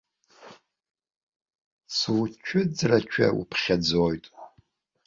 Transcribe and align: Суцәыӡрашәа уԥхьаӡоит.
Суцәыӡрашәа 1.95 3.27
уԥхьаӡоит. 3.39 4.25